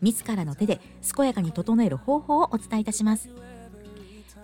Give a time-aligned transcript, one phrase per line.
[0.00, 0.80] 自らの手で
[1.16, 3.28] 健やかに整える方法をお伝えいたします。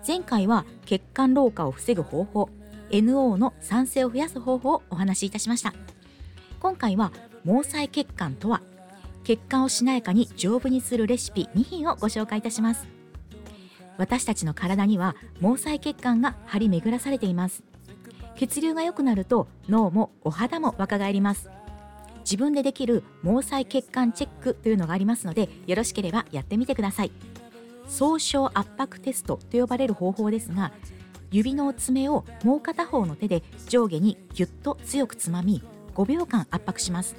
[0.07, 2.49] 前回は血管老化を防ぐ方法
[2.91, 5.73] NO の酸性を増やす方法をお話しいたしました。
[6.59, 7.11] 今回は
[7.43, 8.61] 毛細血管とは
[9.23, 12.87] 血管をしなやかに丈夫にするレシピ2品をご紹介いたします。
[13.97, 17.63] 私たちの体には毛細血管が張り巡らされています。
[18.35, 21.49] 血流が良くなると脳もお肌も若返ります。
[22.25, 27.11] 自分でできる毛細血管チェックというのがありますのでよろしければやってみてください。
[27.87, 30.71] 総称圧迫テストと呼ばれる方法ですが
[31.31, 35.61] 指の爪をもう片方の手で上下にぎゅっと強くつまみ
[35.93, 37.15] 5秒間圧迫します。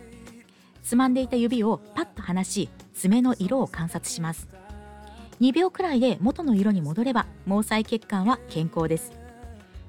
[0.83, 4.49] つまんでいた指をパッと離し爪の色を観察します。
[5.41, 9.13] 2秒くらいで元の色に戻れば毛細血管は健康です。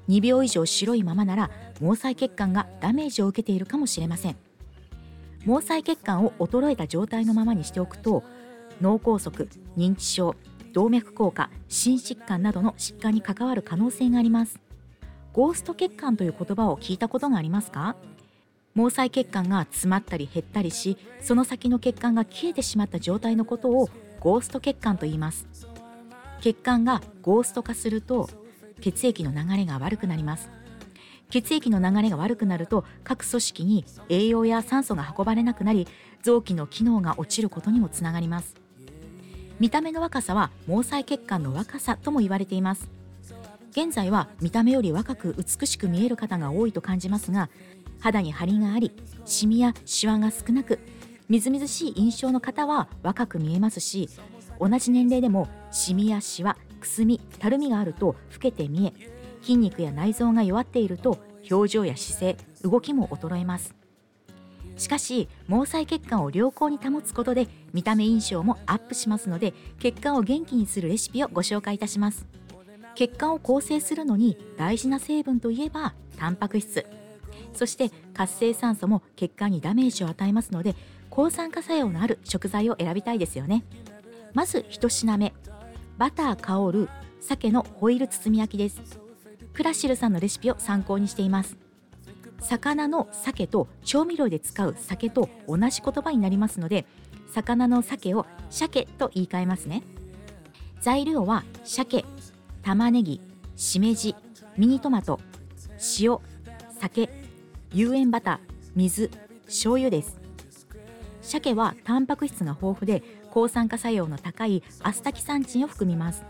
[0.08, 4.36] 2秒以上白いままなら毛細血管がダメージを受けているかもしれません。
[5.46, 8.22] 毛細血管を衰えた状態のままにしておくと
[8.80, 10.34] 脳梗塞認知症
[10.72, 14.60] 動脈硬化心疾患などの疾患に関わる可能性があります。
[15.32, 17.96] ゴースト血管という言葉を聞いたことがありますか？
[18.74, 23.88] 毛細血管が詰まったり減ったりしその先の血管が消えてしまった状態のことを
[24.20, 25.46] ゴースト血管と言います。
[26.40, 28.28] 血管がゴースト化すると
[28.80, 30.50] 血液の流れが悪くなります。
[31.30, 35.86] 血液の流れが悪くなると各組織に栄養や酸素が運ばれなくなり
[36.22, 38.54] 臓器の機能が落ちることにもつながります。
[39.60, 42.88] 見た目の若さは毛細血管の若さとも言われています。
[43.70, 47.48] 現在は見た目より若く美しく見える方が多いと感じますが
[48.00, 48.92] 肌に張りがあり
[49.24, 50.80] シミやシワが少なく
[51.28, 54.08] みずみずしい印象の方は若く見えますし
[54.58, 61.18] 同じ年齢でもシミやシワくすみたるみがあると老けて見え筋肉や内臓が弱っていると
[61.50, 63.74] 表情や姿勢動きも衰えます。
[64.76, 72.26] しかし毛細血管を良好に保つことで見た目印象もアップしますので血管を元気にするレシピをご紹介いたします。
[72.94, 76.86] 血管を構成するのに大事な成分といえばタンパク質。
[77.52, 80.74] そして活性酸素も血管にダメージを与えますので
[81.10, 83.64] 抗酸化作用のある食材を選びたいですよね。
[84.34, 85.32] まず1品目。
[85.96, 86.88] バター香る
[87.20, 89.07] 鮭のホイル包み焼きです。
[89.58, 91.56] クラシルさんのレシピを参考にしています。
[92.38, 96.86] 魚の鮭と調味料で使う酒と同じ言葉になりますので
[97.32, 99.82] 魚の鮭を鮭と言い換えますね。
[100.80, 102.04] 材料は鮭
[102.62, 103.20] 玉ねぎ
[103.56, 104.14] しめじ
[104.56, 105.18] ミニトマト
[105.98, 106.18] 塩
[106.78, 107.10] 酒
[107.72, 109.10] 有塩バター水
[109.46, 110.20] 醤油です。
[111.20, 113.02] 鮭はタンパク質が豊富で
[113.32, 116.22] 抗酸化作用の高いアスタキサンチンを含みます。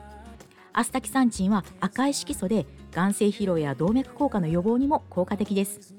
[0.72, 5.94] アスタキサンチンは赤い色素で眼性疲労や動脈硬化の予防にも効果的です。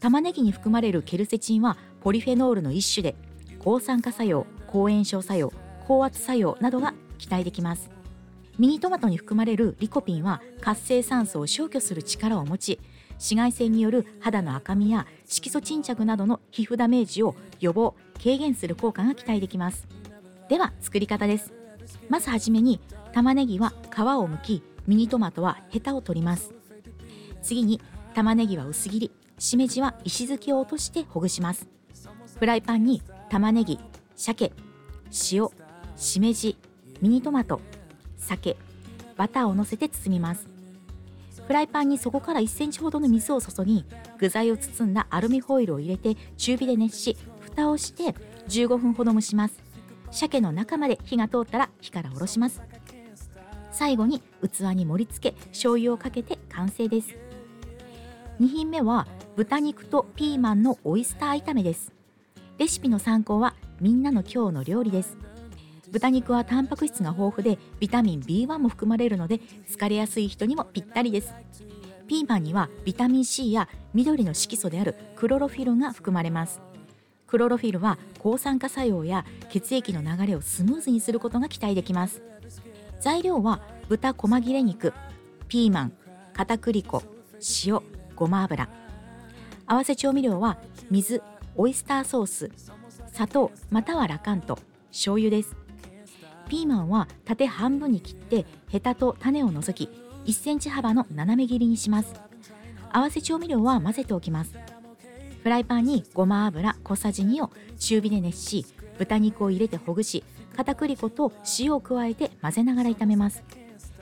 [0.00, 3.14] 玉ねぎに含まれるケルセチンはポリフェノールの一種で
[3.58, 5.52] 抗酸化作用抗炎症作用
[5.86, 7.90] 高圧作用などが期待できます。
[8.58, 12.80] ミニトマトに含まれるリコピンは活性酸素を消去する力を持ち
[13.12, 19.86] 紫外線による肌の赤みや色素沈着などの皮膚ダメージを予防軽減する効果が期待できます。
[20.48, 21.52] では作り方です。
[22.08, 22.80] まずはじめに
[23.12, 26.52] 玉ねぎは皮を剥きミニトマトはヘタを取ります。
[27.42, 27.80] 次に
[28.14, 29.10] 玉ねぎは薄切り。
[29.40, 31.66] しめじは石突きを落としてほぐします。
[32.38, 33.78] フライパンに玉ねぎ
[34.14, 34.52] 鮭
[35.32, 35.48] 塩
[35.96, 36.58] しめじ
[37.00, 37.60] ミニトマト
[38.18, 38.56] 酒
[39.16, 40.46] バターをのせて包みます。
[41.46, 43.84] フライパンにそこから1センチほどの水を注ぎ
[44.18, 48.14] 具材を包んだアルミホイルを入れて中火で熱し蓋をして
[48.48, 49.54] 15分ほど蒸します。
[50.10, 52.60] 鮭の中まで火が通ったら火から下ろします。
[53.80, 57.16] 最後に器に盛り付け醤油をかけて完成です。
[58.38, 59.06] 2品目は
[59.36, 61.90] 豚肉とピーマンのオイスター炒めです。
[62.58, 65.16] レシピの参考はみんなの今日の料理です。
[65.90, 71.32] 豚肉はタンパク質が豊富でビタミン B1 も含まれるので疲れやすい人にもぴったりです。
[72.06, 76.60] ピーマンにはビタミン C や緑の色素であるクロロフィルが含まれます。
[77.26, 82.22] クロロフィルは抗酸化作用や血液の流れをスムーズにすることが期待できます。
[83.00, 84.92] 材料は豚細切れ肉
[85.48, 85.92] ピーマン
[86.34, 87.02] 片栗粉
[87.64, 87.80] 塩
[88.14, 88.68] ごま油。
[89.66, 90.58] 合わせ調味料は
[90.90, 91.22] 水
[91.56, 92.50] オイスターソース
[93.12, 94.58] 砂糖またはラカント
[94.90, 95.56] 醤油です。
[96.48, 99.90] ピーマンは縦半分に切ってヘタと種を除き
[100.26, 102.12] 1センチ幅の斜め切りにします。
[102.92, 104.58] 合わせ調味料は混ぜておきます。
[105.42, 108.66] フライパンにごま油小さじ2を中火で熱し
[108.98, 110.22] 豚肉を入れてほぐし
[110.56, 113.42] 片栗粉と塩を加えて混ぜながら炒めます。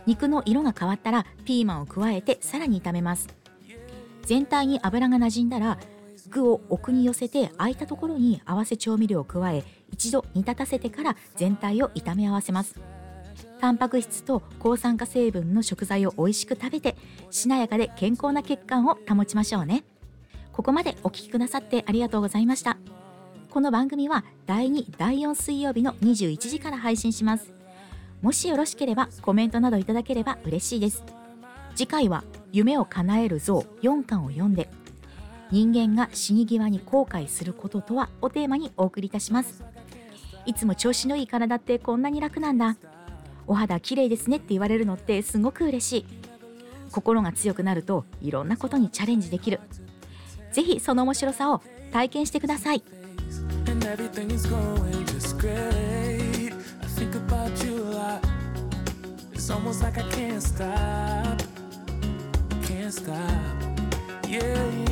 [0.06, 3.28] 肉の色が変わったらピーマンを加えてさらに炒めます。
[4.22, 5.78] 全体に油がなじんだら
[6.30, 12.78] 具を奥に寄せて空いたところに合わせ調味料を加え一度煮立たせてから全体を炒め合わせます。
[13.60, 16.96] タンパク質と抗酸化成分の食材を美味しく食べて
[17.30, 19.84] しなやかで健康な血管を保ちましょうね。
[20.52, 22.78] ここまでお聴きくださってありがとうございました。
[23.50, 27.50] この番組は第2第4水曜日の21時から配信します。
[28.20, 31.02] もしよろしければコメントなどいただければ嬉しいです。
[31.74, 34.68] 次回は夢を叶える像4巻を読んで
[35.50, 39.64] 人間が死に際に後悔することとはをテーマにお送りいたします。
[40.44, 42.76] いつも調子のいい体ってこんなに楽なんだ。
[43.46, 46.06] お肌綺麗ですねって言われるのってすごく嬉しい。
[46.92, 49.60] 心が強くなるといろんなことにチャレンジできる。
[50.52, 51.62] ぜひその面白さを
[51.92, 52.82] 体験してください。
[53.88, 56.52] Everything is going just great.
[56.82, 58.24] I think about you a lot.
[59.32, 61.40] It's almost like I can't stop.
[62.62, 63.16] Can't stop.
[64.28, 64.87] Yeah, yeah.